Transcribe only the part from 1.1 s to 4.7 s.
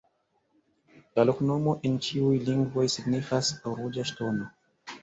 La loknomo en ĉiuj lingvoj signifas: ruĝa ŝtono.